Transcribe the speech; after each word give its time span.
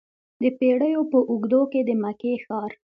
د 0.41 0.43
پیړیو 0.57 1.01
په 1.11 1.17
اوږدو 1.29 1.61
کې 1.71 1.81
د 1.87 1.89
مکې 2.03 2.33
ښار. 2.45 2.71